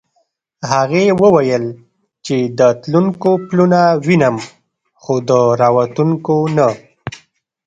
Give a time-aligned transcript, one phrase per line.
[0.71, 1.65] هغې وویل
[2.25, 4.35] چې د تلونکو پلونه وینم
[5.01, 5.31] خو د
[5.61, 6.67] راوتونکو نه.